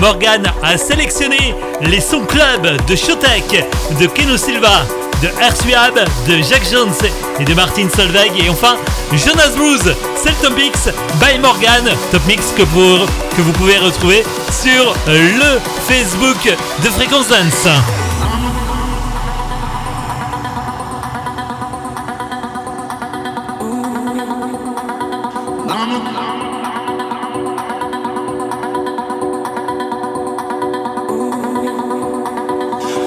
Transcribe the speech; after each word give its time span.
Morgan 0.00 0.42
a 0.62 0.76
sélectionné 0.76 1.54
les 1.80 2.00
sons 2.00 2.24
club 2.24 2.84
de 2.86 2.96
Showtek, 2.96 3.64
de 4.00 4.06
Keno 4.06 4.36
Silva, 4.36 4.84
de 5.22 5.28
Earthwab, 5.40 5.94
de 6.28 6.42
Jack 6.42 6.62
Jones 6.70 6.92
et 7.40 7.44
de 7.44 7.54
Martin 7.54 7.88
Solveig. 7.94 8.32
Et 8.44 8.48
enfin, 8.48 8.76
Jonas 9.12 9.54
Blues, 9.56 9.94
c'est 10.16 10.30
le 10.30 10.36
Top 10.42 10.56
Mix 10.56 10.88
by 11.20 11.38
Morgan. 11.38 11.84
Top 12.10 12.24
Mix 12.26 12.52
que 12.56 12.62
vous 12.62 13.52
pouvez 13.52 13.78
retrouver 13.78 14.24
sur 14.50 14.94
le 15.06 15.60
Facebook 15.86 16.56
de 16.82 16.90
Fréquence 16.90 17.28
Dance. 17.28 17.68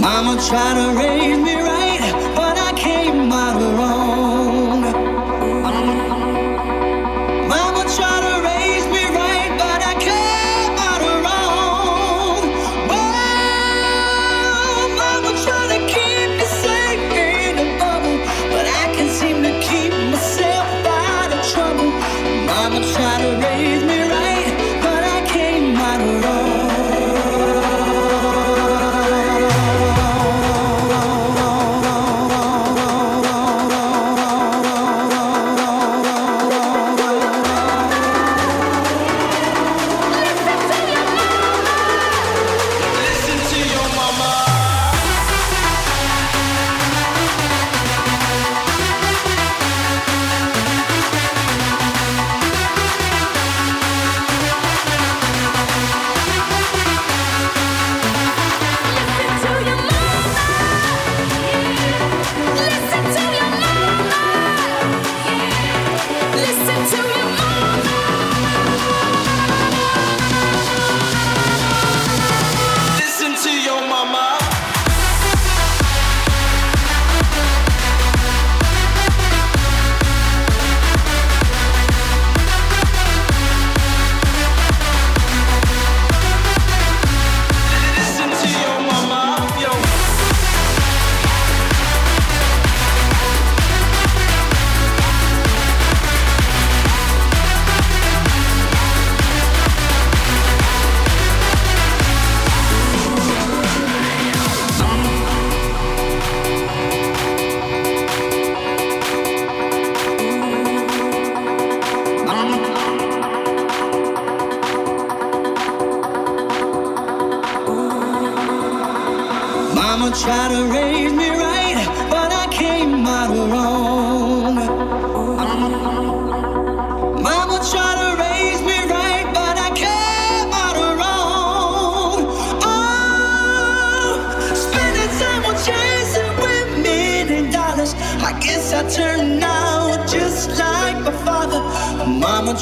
Mama 0.00 0.40
tried 0.46 0.74
to 0.74 0.96
raise 0.96 1.38
me 1.38 1.54
right. 1.54 1.87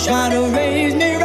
Try 0.04 0.28
to 0.28 0.42
raise 0.54 0.94
me 0.94 1.15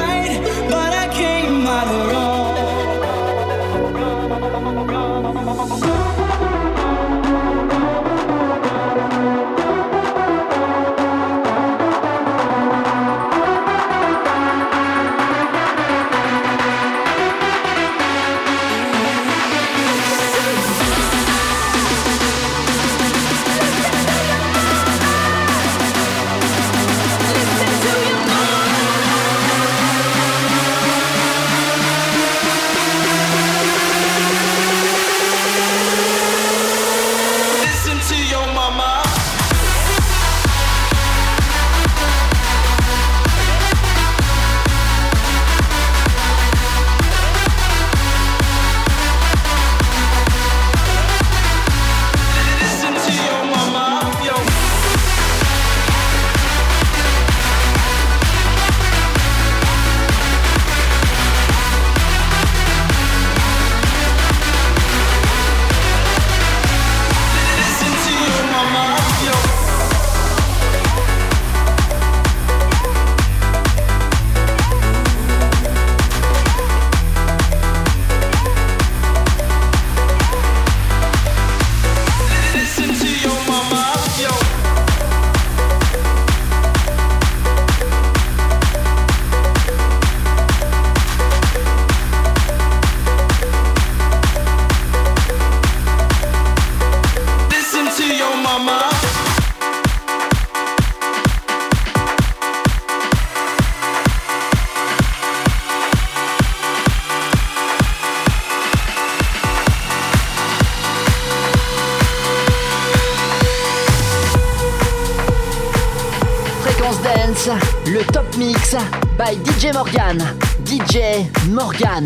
Le 117.43 118.03
Top 118.11 118.37
Mix 118.37 118.75
by 119.17 119.33
DJ 119.37 119.73
Morgan. 119.73 120.19
DJ 120.63 121.25
Morgan. 121.49 122.05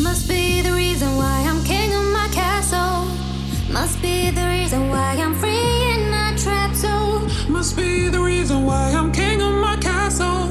Must 0.00 0.26
be 0.26 0.62
the 0.62 0.72
reason 0.72 1.16
why 1.18 1.44
I'm 1.46 1.62
king 1.64 1.92
of 1.92 2.06
my 2.14 2.28
castle. 2.32 3.08
Must 3.70 4.00
be 4.00 4.30
the 4.30 4.46
reason 4.48 4.88
why 4.88 5.16
I'm 5.20 5.34
free 5.34 5.92
in 5.92 6.10
my 6.10 6.34
trap 6.38 6.74
zone. 6.74 7.28
Must 7.50 7.76
be 7.76 8.08
the 8.08 8.22
reason 8.22 8.64
why 8.64 8.90
I'm 8.90 9.12
king 9.12 9.42
of 9.42 9.52
my 9.52 9.76
castle. 9.76 10.48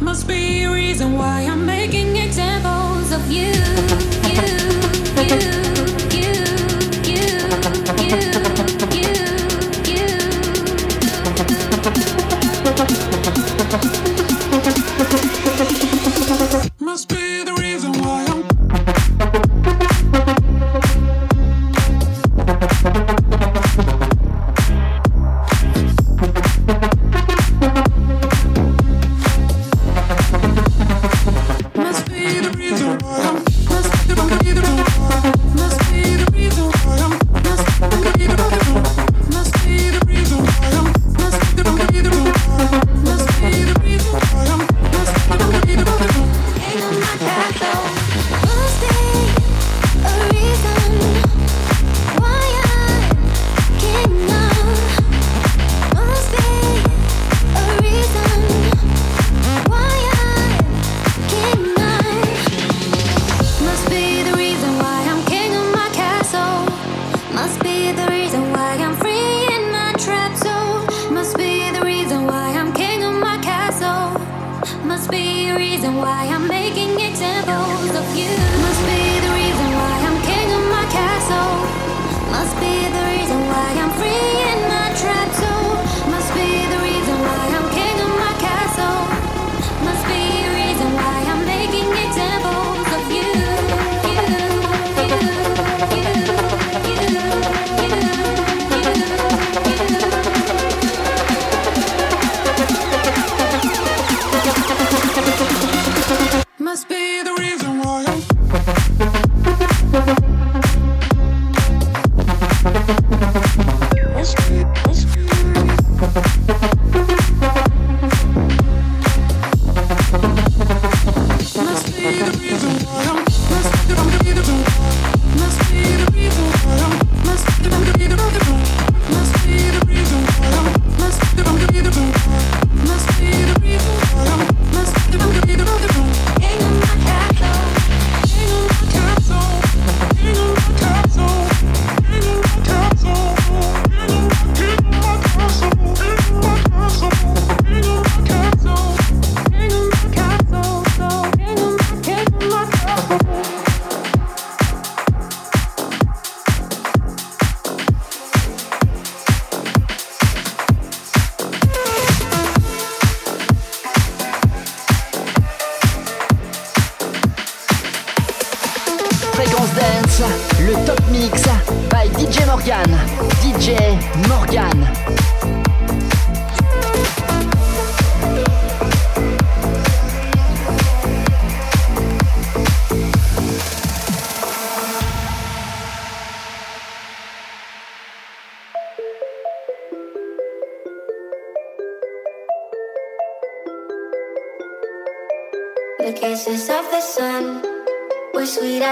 Must 0.00 0.28
be 0.28 0.62
a 0.62 0.70
reason 0.70 1.14
why 1.14 1.40
I'm 1.50 1.66
making 1.66 2.14
examples 2.14 3.10
of 3.10 3.28
you. 3.28 4.13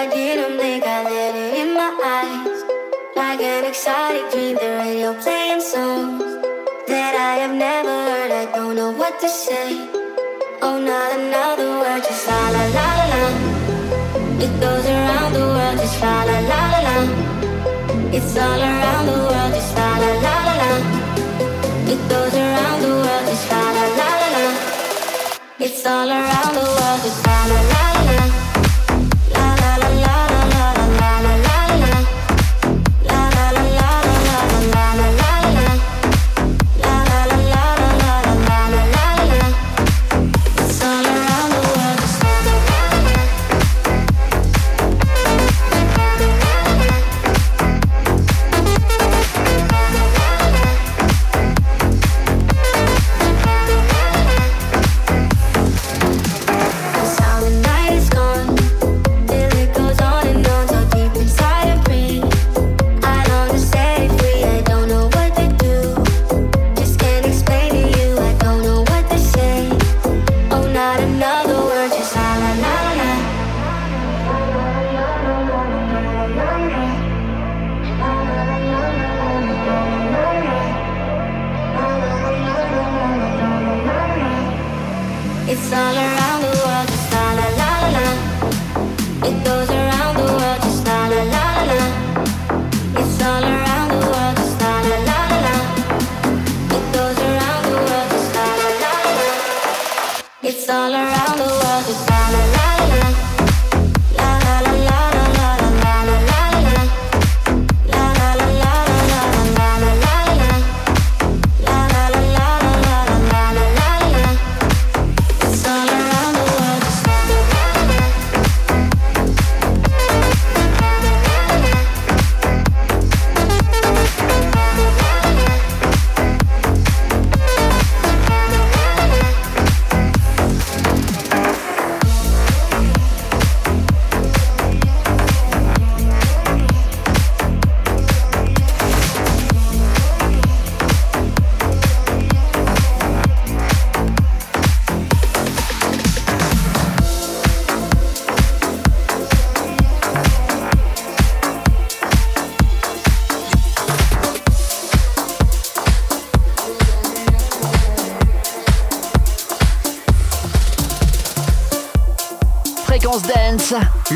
I 0.02 0.08
didn't 0.08 0.56
blink, 0.56 0.82
I 0.84 1.04
let 1.04 1.34
it 1.36 1.54
in 1.62 1.74
my 1.74 1.90
eyes. 2.18 2.60
Like 3.14 3.40
an 3.40 3.64
exotic 3.70 4.32
dream, 4.32 4.56
the 4.56 4.70
radio 4.82 5.14
playing 5.22 5.60
songs 5.60 6.24
that 6.90 7.14
I 7.14 7.34
have 7.42 7.54
never 7.54 7.94
heard. 8.08 8.32
I 8.32 8.44
don't 8.50 8.74
know 8.74 8.90
what 8.90 9.20
to 9.20 9.28
say. 9.28 9.68
Oh, 10.60 10.76
not 10.90 11.10
another 11.20 11.68
word, 11.78 12.02
just 12.02 12.26
la 12.26 12.42
la 12.50 12.64
la 12.76 12.88
la 12.98 13.06
la. 13.12 13.24
It 14.44 14.52
goes 14.64 14.86
around 14.90 15.32
the 15.38 15.44
world, 15.54 15.78
just 15.78 16.02
la 16.02 16.16
la 16.28 16.38
la 16.50 16.62
la 16.72 16.80
la. 16.88 16.96
It's 18.16 18.36
all 18.36 18.60
around 18.60 19.06
the 19.06 19.18
world, 19.30 19.52
just 19.54 19.72
la 19.78 19.90
la 20.02 20.10
la 20.26 20.36
la 20.46 20.54
la. 20.62 20.72
It 21.94 22.00
goes 22.10 22.34
around 22.42 22.78
the 22.82 22.92
world, 23.02 23.24
just 23.30 23.46
la 23.52 23.62
la 23.76 23.86
la 23.98 24.10
la 24.20 24.28
la. 24.34 24.44
It's 25.60 25.86
all 25.86 26.10
around. 26.10 26.31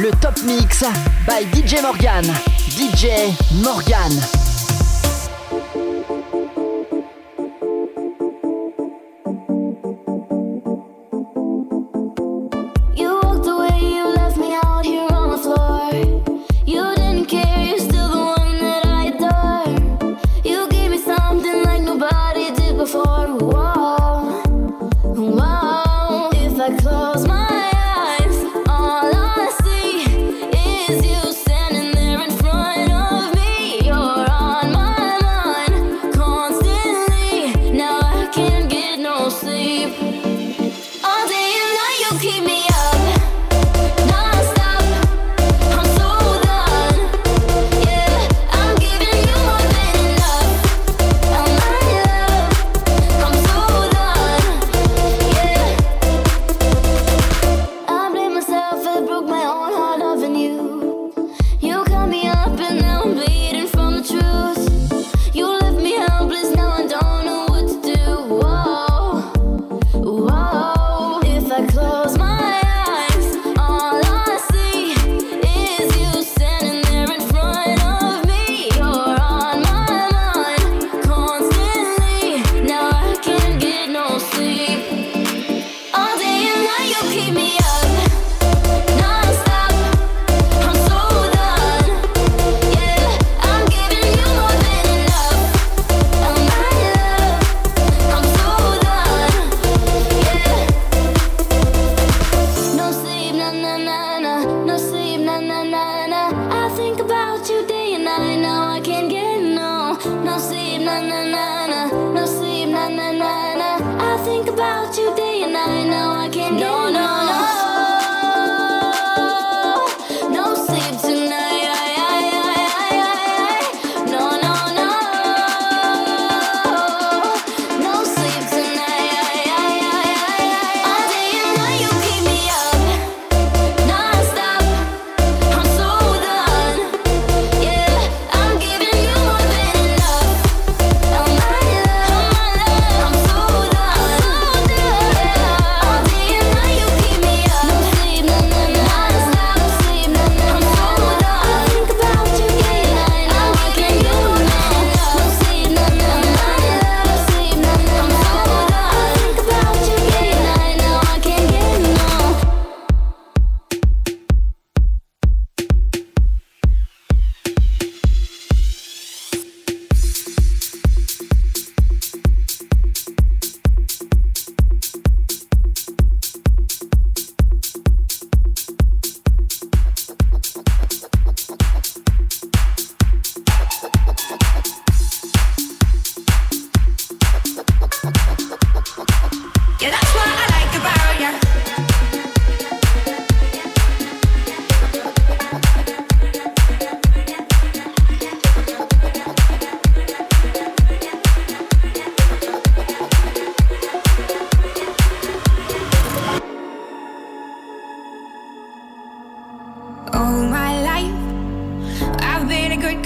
Le 0.00 0.10
top 0.20 0.42
mix 0.44 0.84
by 1.26 1.44
DJ 1.52 1.80
Morgan. 1.82 2.24
DJ 2.76 3.32
Morgan. 3.62 4.45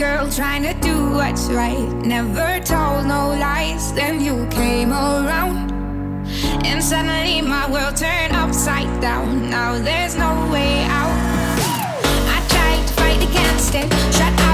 girl 0.01 0.31
trying 0.31 0.63
to 0.63 0.73
do 0.81 1.11
what's 1.11 1.51
right. 1.51 1.87
Never 2.07 2.59
told 2.65 3.05
no 3.05 3.37
lies. 3.39 3.93
Then 3.93 4.19
you 4.19 4.47
came 4.51 4.93
around. 4.93 5.71
And 6.65 6.83
suddenly 6.83 7.43
my 7.43 7.71
world 7.71 7.97
turned 7.97 8.35
upside 8.35 9.03
down. 9.03 9.51
Now 9.51 9.79
there's 9.79 10.17
no 10.17 10.49
way 10.51 10.85
out. 10.85 11.17
I 12.35 12.39
tried 12.49 12.87
to 12.89 12.95
fight 12.95 13.23
against 13.29 13.75
it. 13.75 13.93
Shut 14.17 14.41
up. 14.41 14.50